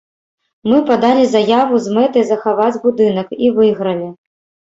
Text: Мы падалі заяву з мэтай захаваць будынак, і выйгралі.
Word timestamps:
Мы 0.69 0.77
падалі 0.91 1.25
заяву 1.33 1.75
з 1.83 1.87
мэтай 1.97 2.25
захаваць 2.31 2.81
будынак, 2.87 3.27
і 3.45 3.51
выйгралі. 3.59 4.07